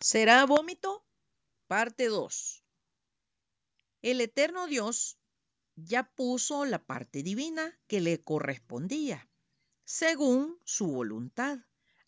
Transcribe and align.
será 0.00 0.44
vómito, 0.46 1.04
parte 1.66 2.06
2. 2.06 2.64
El 4.02 4.20
eterno 4.20 4.66
Dios 4.66 5.18
ya 5.76 6.04
puso 6.14 6.64
la 6.64 6.84
parte 6.84 7.22
divina 7.22 7.78
que 7.86 8.00
le 8.00 8.22
correspondía, 8.22 9.28
según 9.84 10.58
su 10.64 10.86
voluntad. 10.86 11.58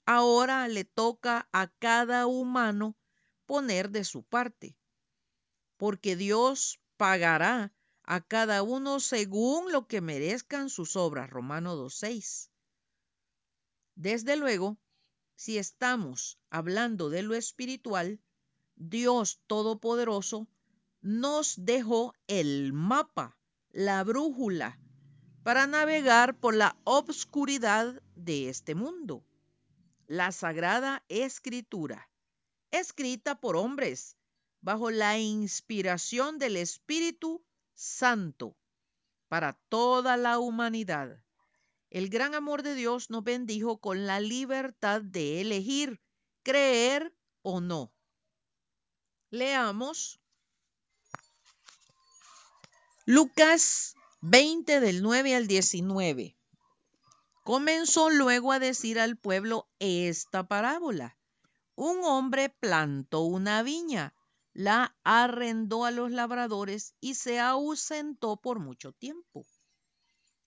Ahora 0.05 0.69
le 0.69 0.85
toca 0.85 1.49
a 1.53 1.69
cada 1.79 2.27
humano 2.27 2.97
poner 3.45 3.91
de 3.91 4.05
su 4.05 4.23
parte, 4.23 4.77
porque 5.77 6.17
Dios 6.17 6.81
pagará 6.97 7.75
a 8.05 8.21
cada 8.21 8.63
uno 8.63 9.01
según 9.01 9.73
lo 9.73 9.89
que 9.89 10.01
merezcan 10.01 10.71
sus 10.71 10.95
obras. 10.95 11.29
Romano 11.29 11.77
2.6. 11.77 12.51
Desde 13.97 14.37
luego, 14.37 14.79
si 15.37 15.59
estamos 15.59 16.39
hablando 16.51 17.11
de 17.11 17.23
lo 17.23 17.35
espiritual, 17.35 18.21
Dios 18.75 19.41
Todopoderoso 19.47 20.49
nos 21.03 21.55
dejó 21.65 22.15
el 22.27 22.73
mapa, 22.73 23.39
la 23.71 24.03
brújula, 24.03 24.81
para 25.43 25.67
navegar 25.67 26.41
por 26.41 26.55
la 26.55 26.77
obscuridad 26.85 28.03
de 28.17 28.49
este 28.49 28.75
mundo. 28.75 29.25
La 30.07 30.33
Sagrada 30.33 31.05
Escritura, 31.09 32.09
escrita 32.71 33.39
por 33.39 33.57
hombres, 33.57 34.17
bajo 34.61 34.91
la 34.91 35.19
inspiración 35.19 36.39
del 36.39 36.57
Espíritu 36.57 37.45
Santo, 37.75 38.57
para 39.29 39.53
toda 39.69 40.17
la 40.17 40.39
humanidad. 40.39 41.23
El 41.91 42.09
gran 42.09 42.35
amor 42.35 42.63
de 42.63 42.75
Dios 42.75 43.11
nos 43.11 43.23
bendijo 43.25 43.79
con 43.79 44.07
la 44.07 44.21
libertad 44.21 45.01
de 45.01 45.41
elegir 45.41 46.01
creer 46.43 47.15
o 47.43 47.61
no. 47.61 47.93
Leamos 49.31 50.21
Lucas 53.05 53.95
20 54.21 54.81
del 54.81 55.03
9 55.03 55.37
al 55.37 55.47
19. 55.47 56.37
Comenzó 57.45 58.11
luego 58.11 58.51
a 58.51 58.59
decir 58.59 58.99
al 58.99 59.17
pueblo 59.17 59.69
esta 59.79 60.49
parábola. 60.49 61.17
Un 61.77 62.03
hombre 62.03 62.49
plantó 62.49 63.21
una 63.23 63.63
viña, 63.63 64.15
la 64.53 64.97
arrendó 65.05 65.85
a 65.85 65.93
los 65.93 66.11
labradores 66.11 66.95
y 67.01 67.15
se 67.15 67.39
ausentó 67.39 68.37
por 68.37 68.59
mucho 68.59 68.93
tiempo. 68.93 69.47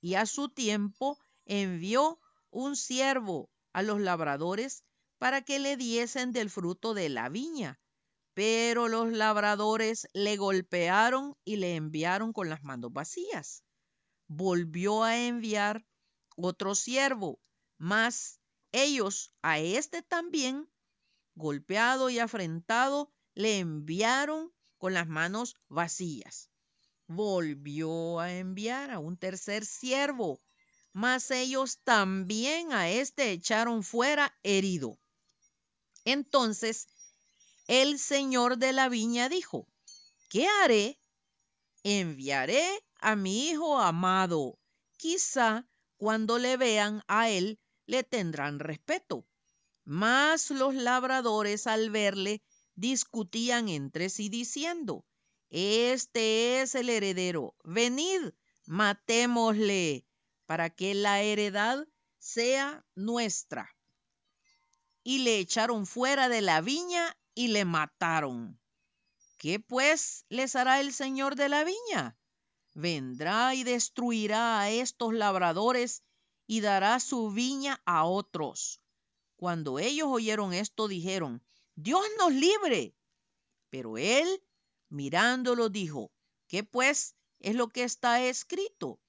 Y 0.02 0.16
a 0.16 0.26
su 0.26 0.50
tiempo 0.50 1.18
envió 1.50 2.20
un 2.52 2.76
siervo 2.76 3.50
a 3.74 3.82
los 3.82 4.00
labradores 4.00 4.84
para 5.18 5.42
que 5.42 5.58
le 5.58 5.78
diesen 5.78 6.32
del 6.32 6.50
fruto 6.50 6.94
de 6.94 7.10
la 7.10 7.28
viña. 7.28 7.80
Pero 8.36 8.88
los 8.88 9.12
labradores 9.12 10.08
le 10.14 10.38
golpearon 10.38 11.36
y 11.44 11.58
le 11.58 11.76
enviaron 11.76 12.34
con 12.34 12.50
las 12.50 12.64
manos 12.64 12.94
vacías. 12.94 13.64
Volvió 14.28 15.04
a 15.04 15.18
enviar 15.18 15.86
otro 16.38 16.76
siervo, 16.76 17.40
mas 17.80 18.40
ellos 18.72 19.34
a 19.42 19.58
este 19.58 20.04
también, 20.04 20.70
golpeado 21.34 22.12
y 22.12 22.20
afrentado, 22.20 23.12
le 23.34 23.58
enviaron 23.58 24.54
con 24.78 24.94
las 24.94 25.08
manos 25.08 25.58
vacías. 25.68 26.52
Volvió 27.08 28.20
a 28.20 28.34
enviar 28.34 28.92
a 28.92 29.00
un 29.00 29.18
tercer 29.18 29.66
siervo, 29.66 30.40
mas 31.00 31.32
ellos 31.32 31.80
también 31.86 32.74
a 32.74 32.90
este 32.90 33.32
echaron 33.32 33.84
fuera 33.84 34.38
herido. 34.44 35.00
Entonces 36.04 36.90
el 37.68 38.00
señor 38.00 38.58
de 38.58 38.74
la 38.74 38.90
viña 38.90 39.30
dijo, 39.30 39.66
¿qué 40.28 40.46
haré? 40.62 41.00
Enviaré 41.84 42.68
a 43.00 43.16
mi 43.16 43.48
hijo 43.48 43.80
amado. 43.80 44.60
Quizá 44.98 45.66
cuando 45.96 46.38
le 46.38 46.58
vean 46.58 47.02
a 47.08 47.30
él 47.30 47.62
le 47.86 48.04
tendrán 48.04 48.60
respeto. 48.60 49.26
Mas 49.86 50.50
los 50.50 50.76
labradores 50.76 51.66
al 51.66 51.92
verle 51.92 52.44
discutían 52.76 53.70
entre 53.70 54.10
sí 54.10 54.28
diciendo, 54.28 55.06
este 55.50 56.62
es 56.62 56.76
el 56.76 56.90
heredero, 56.90 57.56
venid, 57.64 58.32
matémosle 58.66 60.09
para 60.50 60.72
que 60.72 60.96
la 60.96 61.22
heredad 61.22 61.88
sea 62.18 62.84
nuestra. 62.96 63.78
Y 65.04 65.20
le 65.20 65.38
echaron 65.38 65.86
fuera 65.86 66.28
de 66.28 66.42
la 66.42 66.60
viña 66.60 67.16
y 67.36 67.50
le 67.50 67.66
mataron. 67.66 68.60
¿Qué 69.38 69.60
pues 69.60 70.26
les 70.28 70.56
hará 70.56 70.80
el 70.80 70.92
señor 70.92 71.36
de 71.36 71.50
la 71.50 71.64
viña? 71.64 72.18
Vendrá 72.74 73.54
y 73.54 73.64
destruirá 73.64 74.60
a 74.60 74.72
estos 74.72 75.14
labradores 75.14 76.02
y 76.48 76.62
dará 76.62 77.00
su 77.00 77.30
viña 77.30 77.80
a 77.86 78.06
otros. 78.06 78.82
Cuando 79.36 79.78
ellos 79.78 80.08
oyeron 80.10 80.54
esto, 80.54 80.88
dijeron, 80.88 81.44
Dios 81.76 82.04
nos 82.18 82.34
libre. 82.34 82.96
Pero 83.70 84.00
él, 84.00 84.42
mirándolo, 84.90 85.70
dijo, 85.70 86.12
¿qué 86.48 86.64
pues 86.64 87.16
es 87.38 87.54
lo 87.54 87.68
que 87.70 87.84
está 87.84 88.24
escrito? 88.24 89.00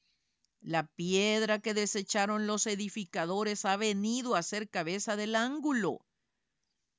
La 0.60 0.86
piedra 0.86 1.58
que 1.58 1.72
desecharon 1.72 2.46
los 2.46 2.66
edificadores 2.66 3.64
ha 3.64 3.76
venido 3.76 4.36
a 4.36 4.42
ser 4.42 4.68
cabeza 4.68 5.16
del 5.16 5.34
ángulo. 5.34 6.04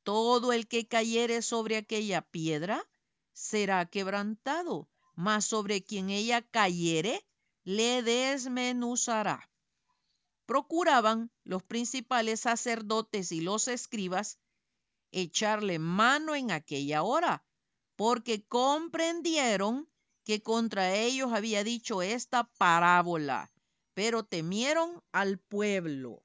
Todo 0.03 0.51
el 0.51 0.67
que 0.67 0.87
cayere 0.87 1.43
sobre 1.43 1.77
aquella 1.77 2.23
piedra 2.23 2.89
será 3.33 3.85
quebrantado, 3.85 4.89
mas 5.15 5.45
sobre 5.45 5.83
quien 5.83 6.09
ella 6.09 6.41
cayere 6.41 7.23
le 7.63 8.01
desmenuzará. 8.01 9.51
Procuraban 10.47 11.31
los 11.43 11.61
principales 11.61 12.41
sacerdotes 12.41 13.31
y 13.31 13.41
los 13.41 13.67
escribas 13.67 14.39
echarle 15.11 15.77
mano 15.77 16.33
en 16.33 16.49
aquella 16.49 17.03
hora, 17.03 17.45
porque 17.95 18.43
comprendieron 18.47 19.90
que 20.23 20.41
contra 20.41 20.95
ellos 20.95 21.33
había 21.33 21.63
dicho 21.63 22.01
esta 22.01 22.43
parábola, 22.57 23.51
pero 23.93 24.23
temieron 24.23 25.03
al 25.11 25.39
pueblo. 25.39 26.23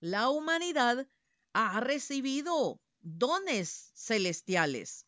La 0.00 0.28
humanidad 0.28 1.06
ha 1.52 1.80
recibido 1.80 2.80
dones 3.00 3.92
celestiales 3.94 5.06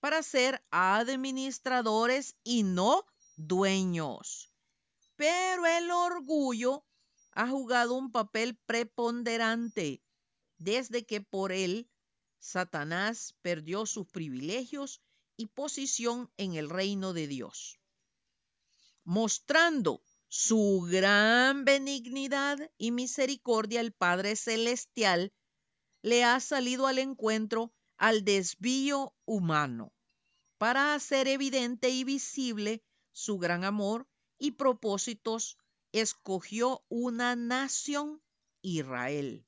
para 0.00 0.22
ser 0.22 0.64
administradores 0.70 2.36
y 2.44 2.62
no 2.62 3.04
dueños. 3.36 4.52
Pero 5.16 5.66
el 5.66 5.90
orgullo 5.90 6.84
ha 7.32 7.48
jugado 7.48 7.94
un 7.94 8.12
papel 8.12 8.56
preponderante 8.66 10.02
desde 10.58 11.04
que 11.04 11.20
por 11.20 11.52
él 11.52 11.88
Satanás 12.38 13.34
perdió 13.42 13.86
sus 13.86 14.06
privilegios 14.06 15.02
y 15.36 15.46
posición 15.46 16.30
en 16.36 16.54
el 16.54 16.70
reino 16.70 17.12
de 17.12 17.26
Dios, 17.26 17.78
mostrando 19.04 20.02
su 20.28 20.86
gran 20.90 21.64
benignidad 21.64 22.58
y 22.78 22.90
misericordia, 22.90 23.80
el 23.80 23.92
Padre 23.92 24.36
Celestial 24.36 25.32
le 26.02 26.24
ha 26.24 26.40
salido 26.40 26.86
al 26.86 26.98
encuentro 26.98 27.72
al 27.96 28.24
desvío 28.24 29.14
humano 29.24 29.92
para 30.58 30.94
hacer 30.94 31.28
evidente 31.28 31.90
y 31.90 32.04
visible 32.04 32.82
su 33.12 33.38
gran 33.38 33.64
amor 33.64 34.08
y 34.38 34.52
propósitos, 34.52 35.58
escogió 35.92 36.84
una 36.88 37.36
nación, 37.36 38.22
Israel, 38.62 39.46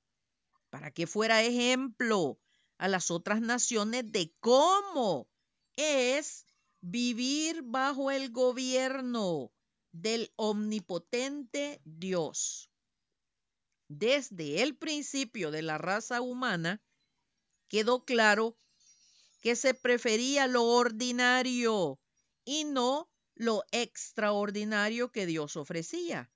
para 0.70 0.90
que 0.90 1.06
fuera 1.06 1.42
ejemplo 1.42 2.40
a 2.78 2.88
las 2.88 3.10
otras 3.10 3.40
naciones 3.40 4.10
de 4.12 4.34
cómo 4.40 5.28
es 5.78 6.46
vivir 6.80 7.62
bajo 7.62 8.10
el 8.10 8.30
gobierno 8.30 9.52
del 9.92 10.32
omnipotente 10.36 11.80
Dios 11.84 12.68
desde 13.88 14.62
el 14.62 14.76
principio 14.76 15.50
de 15.50 15.62
la 15.62 15.78
raza 15.78 16.20
humana, 16.20 16.82
quedó 17.68 18.04
claro 18.04 18.56
que 19.40 19.56
se 19.56 19.74
prefería 19.74 20.46
lo 20.46 20.64
ordinario 20.64 21.98
y 22.44 22.64
no 22.64 23.10
lo 23.34 23.64
extraordinario 23.72 25.10
que 25.10 25.26
Dios 25.26 25.56
ofrecía. 25.56 26.30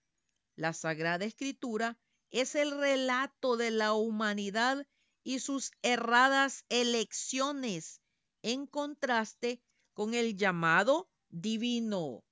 La 0.56 0.72
Sagrada 0.72 1.24
Escritura 1.24 1.98
es 2.30 2.54
el 2.54 2.70
relato 2.70 3.56
de 3.56 3.70
la 3.70 3.92
humanidad 3.92 4.86
y 5.22 5.40
sus 5.40 5.72
erradas 5.82 6.64
elecciones 6.68 8.01
en 8.42 8.66
contraste 8.66 9.62
con 9.94 10.14
el 10.14 10.36
llamado 10.36 11.08
divino. 11.28 12.24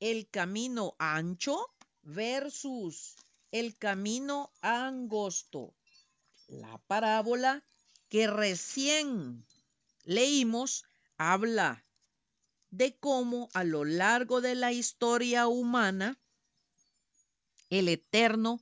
El 0.00 0.28
camino 0.28 0.94
ancho 0.98 1.74
versus 2.02 3.16
el 3.50 3.76
camino 3.76 4.52
angosto. 4.60 5.74
La 6.48 6.78
parábola 6.86 7.64
que 8.08 8.26
recién 8.26 9.46
leímos 10.04 10.84
habla 11.16 11.84
de 12.70 12.96
cómo 12.98 13.48
a 13.52 13.64
lo 13.64 13.84
largo 13.84 14.40
de 14.40 14.54
la 14.54 14.72
historia 14.72 15.46
humana 15.46 16.18
el 17.70 17.88
Eterno 17.88 18.60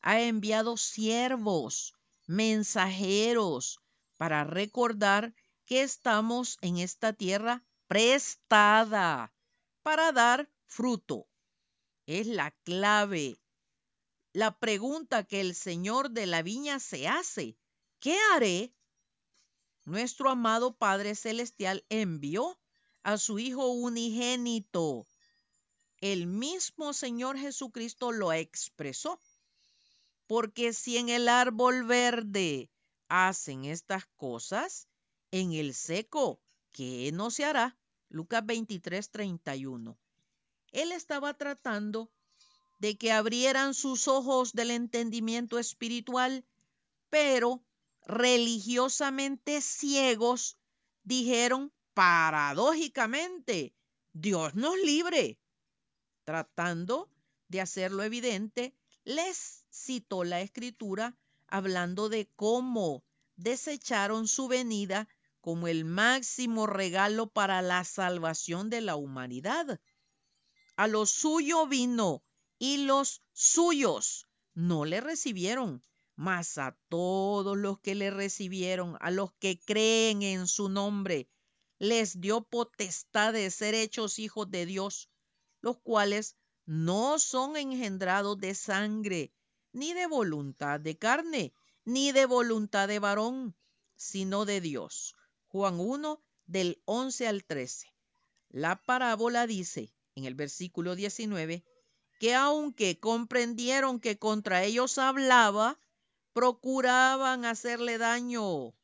ha 0.00 0.20
enviado 0.20 0.76
siervos, 0.76 1.94
mensajeros, 2.26 3.80
para 4.16 4.44
recordar 4.44 5.34
que 5.68 5.82
estamos 5.82 6.56
en 6.62 6.78
esta 6.78 7.12
tierra 7.12 7.62
prestada 7.88 9.34
para 9.82 10.12
dar 10.12 10.50
fruto. 10.64 11.28
Es 12.06 12.26
la 12.26 12.52
clave. 12.64 13.38
La 14.32 14.58
pregunta 14.58 15.24
que 15.24 15.42
el 15.42 15.54
Señor 15.54 16.10
de 16.10 16.24
la 16.24 16.40
viña 16.40 16.80
se 16.80 17.06
hace, 17.06 17.58
¿qué 18.00 18.16
haré? 18.32 18.72
Nuestro 19.84 20.30
amado 20.30 20.74
Padre 20.74 21.14
Celestial 21.14 21.84
envió 21.90 22.58
a 23.02 23.18
su 23.18 23.38
Hijo 23.38 23.68
unigénito. 23.68 25.06
El 26.00 26.26
mismo 26.26 26.94
Señor 26.94 27.36
Jesucristo 27.36 28.10
lo 28.10 28.32
expresó. 28.32 29.20
Porque 30.26 30.72
si 30.72 30.96
en 30.96 31.10
el 31.10 31.28
árbol 31.28 31.84
verde 31.84 32.70
hacen 33.08 33.66
estas 33.66 34.06
cosas, 34.16 34.88
en 35.30 35.52
el 35.52 35.74
seco, 35.74 36.40
¿qué 36.72 37.10
no 37.12 37.30
se 37.30 37.44
hará? 37.44 37.76
Lucas 38.08 38.44
23, 38.44 39.10
31. 39.10 39.98
Él 40.72 40.92
estaba 40.92 41.34
tratando 41.34 42.10
de 42.78 42.96
que 42.96 43.12
abrieran 43.12 43.74
sus 43.74 44.08
ojos 44.08 44.52
del 44.52 44.70
entendimiento 44.70 45.58
espiritual, 45.58 46.44
pero 47.10 47.62
religiosamente 48.06 49.60
ciegos 49.60 50.56
dijeron 51.02 51.72
paradójicamente, 51.94 53.74
Dios 54.12 54.54
nos 54.54 54.76
libre. 54.78 55.38
Tratando 56.24 57.10
de 57.48 57.60
hacerlo 57.60 58.02
evidente, 58.02 58.74
les 59.04 59.64
citó 59.70 60.24
la 60.24 60.40
escritura 60.40 61.16
hablando 61.46 62.08
de 62.08 62.28
cómo 62.36 63.02
desecharon 63.36 64.28
su 64.28 64.48
venida 64.48 65.08
como 65.48 65.66
el 65.66 65.86
máximo 65.86 66.66
regalo 66.66 67.30
para 67.30 67.62
la 67.62 67.82
salvación 67.82 68.68
de 68.68 68.82
la 68.82 68.96
humanidad. 68.96 69.80
A 70.76 70.86
lo 70.86 71.06
suyo 71.06 71.66
vino 71.66 72.22
y 72.58 72.84
los 72.84 73.22
suyos 73.32 74.28
no 74.52 74.84
le 74.84 75.00
recibieron, 75.00 75.82
mas 76.16 76.58
a 76.58 76.76
todos 76.90 77.56
los 77.56 77.80
que 77.80 77.94
le 77.94 78.10
recibieron, 78.10 78.98
a 79.00 79.10
los 79.10 79.32
que 79.40 79.58
creen 79.58 80.20
en 80.20 80.48
su 80.48 80.68
nombre, 80.68 81.30
les 81.78 82.20
dio 82.20 82.42
potestad 82.42 83.32
de 83.32 83.50
ser 83.50 83.74
hechos 83.74 84.18
hijos 84.18 84.50
de 84.50 84.66
Dios, 84.66 85.08
los 85.62 85.78
cuales 85.78 86.36
no 86.66 87.18
son 87.18 87.56
engendrados 87.56 88.38
de 88.38 88.54
sangre, 88.54 89.32
ni 89.72 89.94
de 89.94 90.06
voluntad 90.08 90.78
de 90.78 90.98
carne, 90.98 91.54
ni 91.86 92.12
de 92.12 92.26
voluntad 92.26 92.86
de 92.86 92.98
varón, 92.98 93.56
sino 93.96 94.44
de 94.44 94.60
Dios. 94.60 95.14
Juan 95.48 95.80
1 95.80 96.22
del 96.46 96.82
11 96.84 97.26
al 97.26 97.44
13. 97.44 97.92
La 98.50 98.82
parábola 98.82 99.46
dice 99.46 99.90
en 100.14 100.26
el 100.26 100.34
versículo 100.34 100.94
19 100.94 101.64
que 102.20 102.34
aunque 102.34 103.00
comprendieron 103.00 103.98
que 103.98 104.18
contra 104.18 104.64
ellos 104.64 104.98
hablaba, 104.98 105.80
procuraban 106.34 107.46
hacerle 107.46 107.96
daño, 107.96 108.74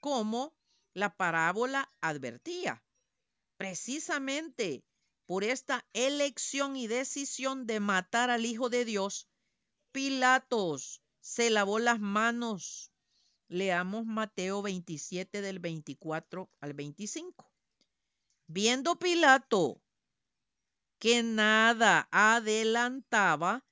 como 0.00 0.54
la 0.94 1.16
parábola 1.16 1.92
advertía. 2.00 2.82
Precisamente 3.58 4.84
por 5.26 5.44
esta 5.44 5.86
elección 5.92 6.76
y 6.76 6.86
decisión 6.86 7.66
de 7.66 7.80
matar 7.80 8.30
al 8.30 8.46
Hijo 8.46 8.70
de 8.70 8.84
Dios, 8.84 9.28
Pilatos 9.92 11.02
se 11.20 11.50
lavó 11.50 11.78
las 11.78 12.00
manos 12.00 12.90
Leamos 13.48 14.06
Mateo 14.06 14.62
27 14.62 15.40
del 15.42 15.58
24 15.58 16.50
al 16.60 16.72
25. 16.74 17.50
Viendo 18.46 18.98
Pilato 18.98 19.80
que 20.98 21.22
nada 21.22 22.08
adelantaba, 22.10 23.64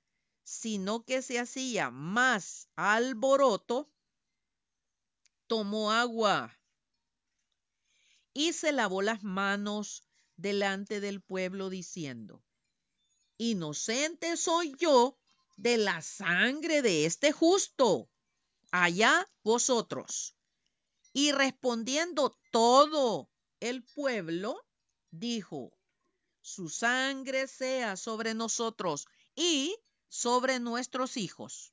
sino 0.43 1.05
que 1.05 1.23
se 1.23 1.39
hacía 1.39 1.91
más 1.91 2.69
alboroto, 2.77 3.91
tomó 5.47 5.93
agua 5.93 6.59
y 8.35 8.53
se 8.53 8.73
lavó 8.73 9.01
las 9.01 9.23
manos 9.23 10.03
delante 10.37 11.01
del 11.01 11.23
pueblo 11.23 11.71
diciendo, 11.71 12.45
inocente 13.39 14.37
soy 14.37 14.75
yo 14.79 15.19
de 15.57 15.79
la 15.79 16.03
sangre 16.03 16.83
de 16.83 17.07
este 17.07 17.33
justo 17.33 18.12
allá 18.73 19.29
vosotros. 19.45 20.35
Y 21.13 21.31
respondiendo 21.31 22.37
todo 22.51 23.31
el 23.61 23.85
pueblo, 23.85 24.61
dijo, 25.11 25.73
su 26.41 26.69
sangre 26.69 27.47
sea 27.47 27.97
sobre 27.97 28.35
nosotros 28.35 29.07
y 29.37 29.77
sobre 30.09 30.59
nuestros 30.59 31.17
hijos. 31.17 31.73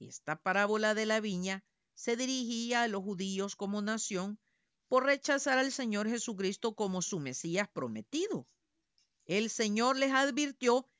Esta 0.00 0.36
parábola 0.36 0.94
de 0.94 1.06
la 1.06 1.20
viña 1.20 1.64
se 1.94 2.16
dirigía 2.16 2.82
a 2.82 2.88
los 2.88 3.02
judíos 3.02 3.54
como 3.54 3.80
nación 3.80 4.38
por 4.88 5.06
rechazar 5.06 5.58
al 5.58 5.70
Señor 5.70 6.08
Jesucristo 6.08 6.74
como 6.74 7.00
su 7.00 7.20
Mesías 7.20 7.68
prometido. 7.72 8.48
El 9.24 9.50
Señor 9.50 9.96
les 9.96 10.12
advirtió 10.12 10.90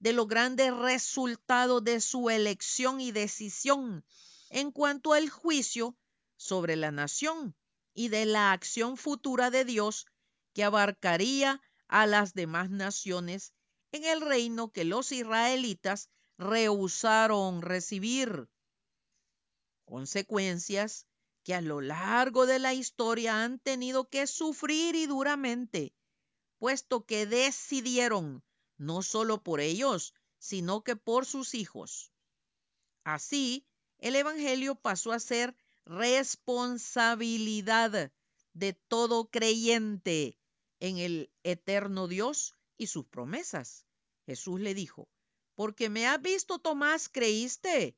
de 0.00 0.12
los 0.12 0.26
grandes 0.26 0.76
resultados 0.76 1.82
de 1.84 2.00
su 2.00 2.28
elección 2.28 3.00
y 3.00 3.12
decisión 3.12 4.04
en 4.50 4.72
cuanto 4.72 5.12
al 5.12 5.28
juicio 5.28 5.96
sobre 6.36 6.76
la 6.76 6.90
nación 6.90 7.56
y 7.94 8.08
de 8.08 8.26
la 8.26 8.52
acción 8.52 8.96
futura 8.96 9.50
de 9.50 9.64
Dios 9.64 10.06
que 10.54 10.64
abarcaría 10.64 11.60
a 11.88 12.06
las 12.06 12.34
demás 12.34 12.70
naciones 12.70 13.52
en 13.92 14.04
el 14.04 14.20
reino 14.20 14.72
que 14.72 14.84
los 14.84 15.12
israelitas 15.12 16.10
rehusaron 16.36 17.62
recibir. 17.62 18.48
Consecuencias 19.84 21.06
que 21.42 21.54
a 21.54 21.60
lo 21.60 21.80
largo 21.80 22.46
de 22.46 22.58
la 22.58 22.74
historia 22.74 23.42
han 23.42 23.58
tenido 23.58 24.08
que 24.08 24.26
sufrir 24.26 24.94
y 24.94 25.06
duramente, 25.06 25.94
puesto 26.58 27.06
que 27.06 27.26
decidieron 27.26 28.44
no 28.76 29.02
solo 29.02 29.42
por 29.42 29.60
ellos, 29.60 30.14
sino 30.38 30.84
que 30.84 30.94
por 30.94 31.26
sus 31.26 31.54
hijos. 31.54 32.12
Así, 33.04 33.66
el 33.98 34.16
Evangelio 34.16 34.74
pasó 34.74 35.12
a 35.12 35.20
ser 35.20 35.54
responsabilidad 35.84 38.10
de 38.52 38.72
todo 38.72 39.30
creyente 39.30 40.38
en 40.80 40.98
el 40.98 41.30
eterno 41.42 42.08
Dios 42.08 42.56
y 42.76 42.88
sus 42.88 43.06
promesas. 43.06 43.86
Jesús 44.26 44.60
le 44.60 44.74
dijo, 44.74 45.08
porque 45.54 45.88
me 45.88 46.06
has 46.06 46.20
visto, 46.22 46.58
Tomás, 46.58 47.08
creíste. 47.08 47.96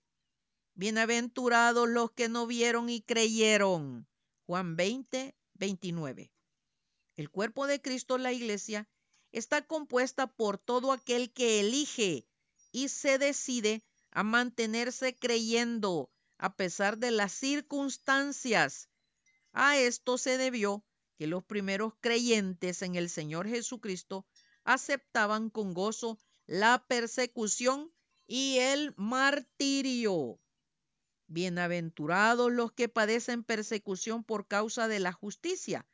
Bienaventurados 0.75 1.89
los 1.89 2.13
que 2.13 2.29
no 2.29 2.47
vieron 2.47 2.89
y 2.89 3.03
creyeron. 3.03 4.07
Juan 4.47 4.77
20, 4.77 5.37
29. 5.55 6.33
El 7.17 7.31
cuerpo 7.31 7.67
de 7.67 7.83
Cristo, 7.83 8.17
la 8.17 8.33
iglesia, 8.33 8.89
está 9.33 9.67
compuesta 9.67 10.27
por 10.27 10.57
todo 10.57 10.93
aquel 10.93 11.33
que 11.33 11.61
elige 11.61 12.27
y 12.73 12.89
se 12.89 13.19
decide 13.19 13.83
a 14.11 14.23
mantenerse 14.23 15.17
creyendo 15.17 16.11
a 16.39 16.57
pesar 16.57 16.99
de 16.99 17.11
las 17.11 17.33
circunstancias. 17.33 18.89
A 19.53 19.77
esto 19.79 20.19
se 20.19 20.39
debió 20.39 20.85
que 21.17 21.27
los 21.27 21.45
primeros 21.45 21.95
creyentes 22.01 22.83
en 22.83 22.95
el 22.95 23.11
Señor 23.11 23.47
Jesucristo 23.47 24.27
aceptaban 24.65 25.51
con 25.51 25.75
gozo 25.75 26.19
la 26.47 26.85
persecución 26.89 27.93
y 28.27 28.59
el 28.59 28.95
martirio. 28.97 30.41
Bienaventurados 31.27 32.51
los 32.51 32.73
que 32.73 32.89
padecen 32.89 33.45
persecución 33.45 34.25
por 34.25 34.49
causa 34.49 34.89
de 34.89 34.99
la 34.99 35.13
justicia, 35.13 35.87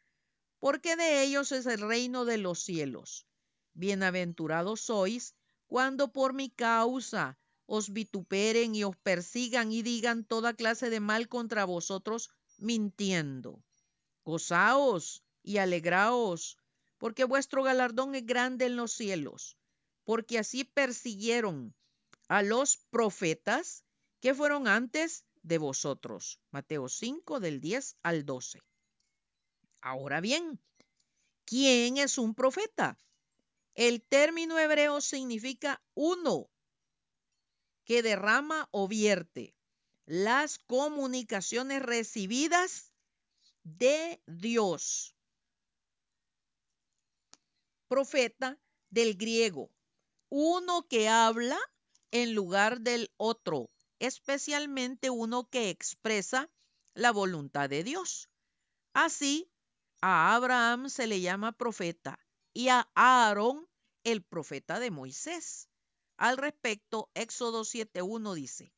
porque 0.58 0.96
de 0.96 1.24
ellos 1.24 1.52
es 1.52 1.66
el 1.66 1.80
reino 1.80 2.24
de 2.24 2.38
los 2.38 2.60
cielos. 2.60 3.26
Bienaventurados 3.74 4.80
sois 4.80 5.34
cuando 5.66 6.12
por 6.12 6.32
mi 6.32 6.50
causa 6.50 7.38
os 7.66 7.92
vituperen 7.92 8.74
y 8.74 8.84
os 8.84 8.96
persigan 8.96 9.72
y 9.72 9.82
digan 9.82 10.24
toda 10.24 10.54
clase 10.54 10.90
de 10.90 11.00
mal 11.00 11.28
contra 11.28 11.64
vosotros 11.64 12.30
mintiendo. 12.58 13.62
Gozaos 14.24 15.22
y 15.42 15.58
alegraos, 15.58 16.56
porque 16.98 17.24
vuestro 17.24 17.62
galardón 17.62 18.14
es 18.14 18.24
grande 18.24 18.66
en 18.66 18.76
los 18.76 18.92
cielos, 18.92 19.56
porque 20.04 20.38
así 20.38 20.64
persiguieron 20.64 21.74
a 22.28 22.42
los 22.42 22.78
profetas 22.90 23.84
que 24.20 24.34
fueron 24.34 24.66
antes 24.66 25.24
de 25.42 25.58
vosotros. 25.58 26.40
Mateo 26.50 26.88
5 26.88 27.40
del 27.40 27.60
10 27.60 27.96
al 28.02 28.24
12. 28.24 28.60
Ahora 29.80 30.20
bien, 30.20 30.60
¿quién 31.44 31.98
es 31.98 32.18
un 32.18 32.34
profeta? 32.34 32.98
El 33.74 34.02
término 34.02 34.58
hebreo 34.58 35.00
significa 35.00 35.82
uno 35.94 36.48
que 37.86 38.02
derrama 38.02 38.68
o 38.72 38.88
vierte 38.88 39.54
las 40.04 40.58
comunicaciones 40.58 41.80
recibidas 41.82 42.92
de 43.62 44.20
Dios. 44.26 45.14
Profeta 47.88 48.58
del 48.90 49.16
griego, 49.16 49.70
uno 50.28 50.86
que 50.88 51.08
habla 51.08 51.58
en 52.10 52.34
lugar 52.34 52.80
del 52.80 53.12
otro, 53.16 53.70
especialmente 54.00 55.08
uno 55.08 55.48
que 55.48 55.70
expresa 55.70 56.50
la 56.94 57.12
voluntad 57.12 57.70
de 57.70 57.84
Dios. 57.84 58.28
Así, 58.92 59.50
a 60.00 60.34
Abraham 60.34 60.88
se 60.88 61.06
le 61.06 61.20
llama 61.20 61.52
profeta 61.52 62.18
y 62.52 62.68
a 62.68 62.88
Aarón 62.94 63.68
el 64.02 64.22
profeta 64.22 64.80
de 64.80 64.90
Moisés. 64.90 65.68
Al 66.16 66.38
respecto, 66.38 67.10
Éxodo 67.14 67.62
7.1 67.62 68.34
dice, 68.34 68.72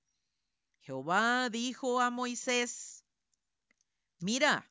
Jehová 0.81 1.49
dijo 1.51 2.01
a 2.01 2.11
Moisés, 2.11 3.05
mira, 4.19 4.69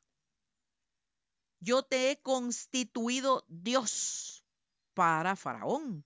yo 1.59 1.83
te 1.83 2.11
he 2.11 2.21
constituido 2.21 3.45
Dios 3.47 4.43
para 4.93 5.35
Faraón, 5.35 6.05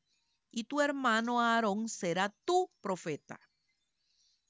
y 0.51 0.65
tu 0.65 0.81
hermano 0.81 1.41
Aarón 1.41 1.89
será 1.89 2.29
tu 2.45 2.69
profeta. 2.81 3.39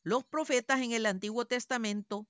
Los 0.04 0.26
profetas 0.26 0.82
en 0.82 0.92
el 0.92 1.06
Antiguo 1.06 1.46
Testamento, 1.46 2.28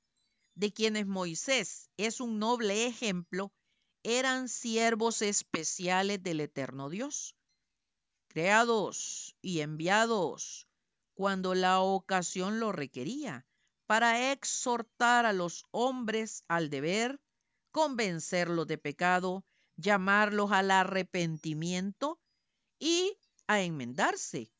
de 0.55 0.73
quienes 0.73 1.07
Moisés 1.07 1.89
es 1.97 2.19
un 2.19 2.37
noble 2.37 2.85
ejemplo, 2.85 3.51
eran 4.03 4.49
siervos 4.49 5.21
especiales 5.21 6.21
del 6.21 6.41
eterno 6.41 6.89
Dios, 6.89 7.35
creados 8.31 9.35
y 9.41 9.59
enviados 9.59 10.65
cuando 11.13 11.53
la 11.53 11.81
ocasión 11.81 12.61
lo 12.61 12.71
requería, 12.71 13.45
para 13.87 14.31
exhortar 14.31 15.25
a 15.25 15.33
los 15.33 15.65
hombres 15.71 16.45
al 16.47 16.69
deber, 16.69 17.19
convencerlos 17.71 18.67
de 18.67 18.77
pecado, 18.77 19.43
llamarlos 19.75 20.53
al 20.53 20.71
arrepentimiento 20.71 22.21
y 22.79 23.17
a 23.47 23.59
enmendarse, 23.59 24.53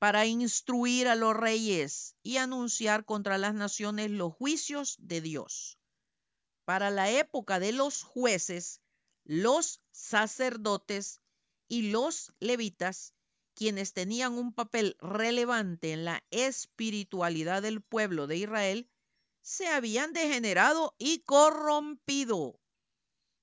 para 0.00 0.26
instruir 0.26 1.06
a 1.06 1.14
los 1.14 1.36
reyes 1.36 2.16
y 2.24 2.38
anunciar 2.38 3.04
contra 3.04 3.38
las 3.38 3.54
naciones 3.54 4.10
los 4.10 4.32
juicios 4.32 4.96
de 4.98 5.20
Dios. 5.20 5.78
Para 6.64 6.90
la 6.90 7.10
época 7.10 7.60
de 7.60 7.70
los 7.70 8.02
jueces, 8.02 8.80
los 9.22 9.80
sacerdotes 9.92 11.20
y 11.74 11.90
los 11.90 12.32
levitas, 12.38 13.14
quienes 13.56 13.94
tenían 13.94 14.34
un 14.34 14.52
papel 14.52 14.96
relevante 15.00 15.90
en 15.90 16.04
la 16.04 16.24
espiritualidad 16.30 17.62
del 17.62 17.82
pueblo 17.82 18.28
de 18.28 18.36
Israel, 18.36 18.88
se 19.40 19.66
habían 19.66 20.12
degenerado 20.12 20.94
y 20.98 21.24
corrompido. 21.24 22.60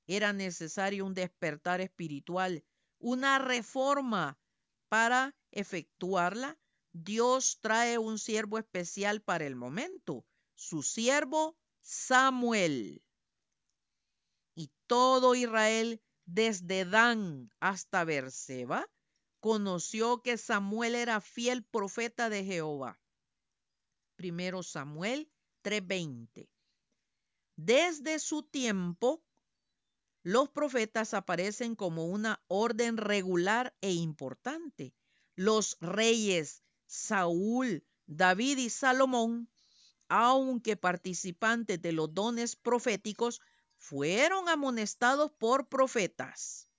Era 0.08 0.32
necesario 0.32 1.06
un 1.06 1.14
despertar 1.14 1.82
espiritual, 1.82 2.64
una 3.00 3.38
reforma. 3.38 4.40
Para 4.88 5.36
efectuarla, 5.52 6.58
Dios 6.94 7.60
trae 7.60 7.98
un 7.98 8.18
siervo 8.18 8.58
especial 8.58 9.22
para 9.22 9.46
el 9.46 9.58
momento, 9.58 10.26
su 10.56 10.84
siervo 10.84 11.58
Samuel. 11.82 13.04
Y 14.56 14.72
todo 14.88 15.36
Israel, 15.36 16.02
desde 16.34 16.86
Dan 16.86 17.52
hasta 17.60 18.06
Berseba, 18.06 18.90
conoció 19.42 20.22
que 20.22 20.38
Samuel 20.38 20.96
era 20.96 21.20
fiel 21.20 21.64
profeta 21.64 22.30
de 22.30 22.46
Jehová. 22.46 23.02
Primero 24.16 24.64
Samuel 24.64 25.30
3:20. 25.62 26.50
Desde 27.58 28.20
su 28.20 28.44
tiempo, 28.44 29.24
los 30.24 30.50
profetas 30.50 31.14
aparecen 31.14 31.76
como 31.76 32.06
una 32.06 32.42
orden 32.48 32.98
regular 32.98 33.76
e 33.82 33.92
importante. 33.92 34.94
Los 35.36 35.78
reyes 35.82 36.64
Saúl, 36.86 37.84
David 38.06 38.58
y 38.58 38.70
Salomón, 38.70 39.50
aunque 40.08 40.78
participantes 40.78 41.82
de 41.82 41.92
los 41.92 42.14
dones 42.14 42.56
proféticos, 42.56 43.42
fueron 43.82 44.48
amonestados 44.48 45.32
por 45.40 45.68
profetas. 45.68 46.70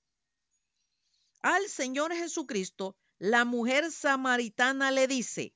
Al 1.43 1.69
Señor 1.69 2.15
Jesucristo, 2.15 2.97
la 3.19 3.45
mujer 3.45 3.91
samaritana 3.91 4.93
le 4.93 5.09
dice, 5.09 5.53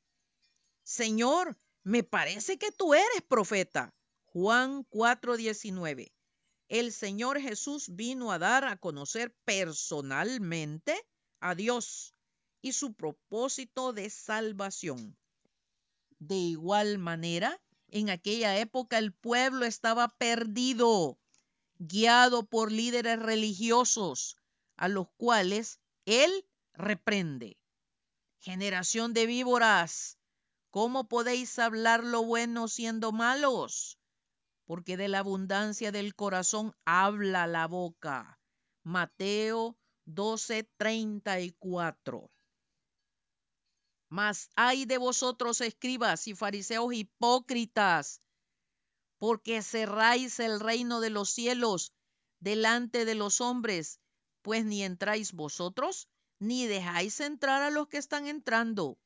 Señor, 0.83 1.57
me 1.85 2.03
parece 2.03 2.59
que 2.59 2.73
tú 2.73 2.95
eres 2.95 3.23
profeta. 3.29 3.95
Juan 4.25 4.85
4:19. 4.91 6.12
El 6.69 6.93
Señor 6.93 7.41
Jesús 7.41 7.95
vino 7.95 8.33
a 8.33 8.41
dar 8.41 8.65
a 8.65 8.76
conocer 8.76 9.33
personalmente 9.45 11.00
a 11.38 11.55
Dios 11.55 12.12
y 12.61 12.73
su 12.73 12.93
propósito 12.93 13.93
de 13.93 14.11
salvación. 14.11 15.17
De 16.19 16.35
igual 16.35 16.99
manera, 16.99 17.62
en 17.88 18.11
aquella 18.11 18.59
época 18.59 18.99
el 18.99 19.12
pueblo 19.12 19.65
estaba 19.65 20.09
perdido, 20.09 21.21
guiado 21.78 22.47
por 22.47 22.73
líderes 22.73 23.18
religiosos, 23.18 24.37
a 24.76 24.88
los 24.88 25.09
cuales 25.16 25.80
él 26.04 26.47
reprende. 26.73 27.59
Generación 28.38 29.12
de 29.12 29.26
víboras, 29.26 30.18
¿cómo 30.71 31.09
podéis 31.09 31.59
hablar 31.59 32.04
lo 32.04 32.25
bueno 32.25 32.68
siendo 32.68 33.12
malos? 33.12 33.99
Porque 34.64 34.97
de 34.97 35.09
la 35.09 35.21
abundancia 35.21 35.92
del 35.92 36.14
corazón 36.14 36.75
habla 36.85 37.47
la 37.47 37.66
boca. 37.66 38.40
Mateo 38.83 39.76
12:34. 40.06 42.30
Mas 44.09 44.50
hay 44.54 44.85
de 44.85 44.99
vosotros, 44.99 45.61
escribas 45.61 46.28
y 46.28 46.35
fariseos 46.35 46.95
hipócritas, 46.95 48.23
porque 49.18 49.62
cerráis 49.62 50.40
el 50.40 50.61
reino 50.61 51.00
de 51.00 51.11
los 51.11 51.30
cielos 51.30 51.92
delante 52.40 53.04
de 53.04 53.14
los 53.14 53.40
hombres, 53.40 54.00
pues 54.42 54.64
ni 54.64 54.82
entráis 54.82 55.32
vosotros, 55.32 56.08
ni 56.38 56.66
dejáis 56.66 57.20
entrar 57.20 57.62
a 57.62 57.70
los 57.70 57.88
que 57.88 57.99
están 57.99 58.26
entrando. 58.26 58.99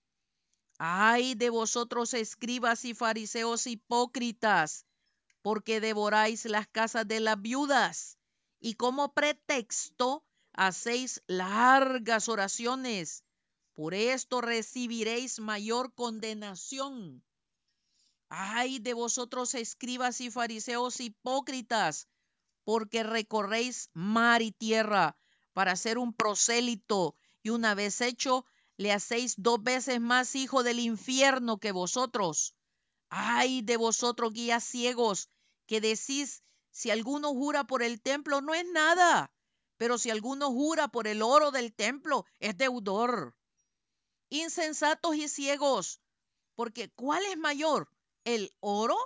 Ay 0.79 1.35
de 1.35 1.51
vosotros, 1.51 2.15
escribas 2.15 2.85
y 2.85 2.95
fariseos 2.95 3.67
hipócritas, 3.67 4.87
porque 5.43 5.81
devoráis 5.81 6.45
las 6.47 6.67
casas 6.69 7.07
de 7.07 7.21
las 7.21 7.41
viudas 7.41 8.19
y 8.61 8.75
como 8.75 9.15
pretexto 9.15 10.25
hacéis 10.53 11.23
largas 11.27 12.29
oraciones. 12.29 13.25
Por 13.75 13.95
esto 13.95 14.41
recibiréis 14.41 15.41
mayor 15.41 15.95
condenación. 15.95 17.23
Ay 18.33 18.79
de 18.79 18.95
vosotros, 18.95 19.57
escribas 19.57 20.21
y 20.21 20.31
fariseos 20.31 21.01
hipócritas, 21.01 22.09
porque 22.63 23.03
recorréis 23.03 23.91
mar 23.93 24.41
y 24.41 24.53
tierra 24.53 25.17
para 25.53 25.75
ser 25.75 25.99
un 25.99 26.15
prosélito, 26.15 27.17
y 27.43 27.51
una 27.51 27.75
vez 27.75 28.01
hecho, 28.01 28.47
le 28.77 28.93
hacéis 28.93 29.35
dos 29.37 29.61
veces 29.61 30.01
más 30.01 30.37
hijo 30.37 30.63
del 30.63 30.79
infierno 30.79 31.59
que 31.59 31.73
vosotros. 31.73 32.55
Ay 33.09 33.63
de 33.63 33.77
vosotros, 33.77 34.33
guías 34.33 34.63
ciegos, 34.63 35.29
que 35.67 35.81
decís, 35.81 36.45
si 36.71 36.93
alguno 36.93 37.31
jura 37.31 37.65
por 37.65 37.83
el 37.83 38.01
templo, 38.01 38.41
no 38.43 38.55
es 38.55 38.65
nada, 38.71 39.33
pero 39.77 39.99
si 39.99 40.09
alguno 40.11 40.53
jura 40.53 40.87
por 40.87 41.09
el 41.09 41.21
oro 41.21 41.51
del 41.51 41.75
templo, 41.75 42.27
es 42.39 42.57
deudor. 42.57 43.35
Insensatos 44.29 45.17
y 45.17 45.29
ciegos, 45.29 46.01
porque 46.55 46.91
¿cuál 46.91 47.25
es 47.25 47.37
mayor, 47.37 47.91
el 48.25 48.53
oro 48.61 48.97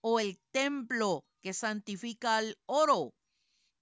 o 0.00 0.20
el 0.20 0.38
templo 0.50 1.24
que 1.42 1.52
santifica 1.54 2.36
al 2.36 2.58
oro? 2.66 3.14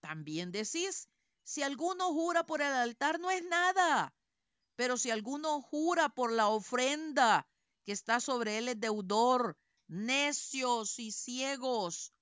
También 0.00 0.52
decís, 0.52 1.08
si 1.44 1.62
alguno 1.62 2.12
jura 2.12 2.44
por 2.44 2.60
el 2.60 2.72
altar 2.72 3.18
no 3.20 3.30
es 3.30 3.42
nada, 3.44 4.14
pero 4.76 4.96
si 4.96 5.10
alguno 5.10 5.60
jura 5.62 6.08
por 6.08 6.30
la 6.32 6.48
ofrenda 6.48 7.48
que 7.84 7.92
está 7.92 8.20
sobre 8.20 8.58
él 8.58 8.68
es 8.68 8.78
deudor, 8.78 9.56
necios 9.86 10.98
y 10.98 11.10
ciegos, 11.10 12.12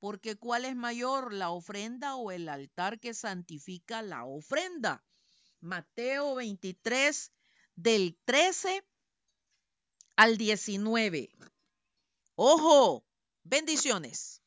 porque 0.00 0.36
¿cuál 0.36 0.66
es 0.66 0.76
mayor, 0.76 1.32
la 1.32 1.50
ofrenda 1.50 2.16
o 2.16 2.30
el 2.30 2.48
altar 2.48 3.00
que 3.00 3.14
santifica 3.14 4.02
la 4.02 4.24
ofrenda? 4.24 5.02
Mateo 5.60 6.34
23 6.34 7.32
del 7.76 8.18
13 8.26 8.84
al 10.16 10.36
19. 10.36 11.30
Ojo, 12.36 13.04
bendiciones. 13.42 14.40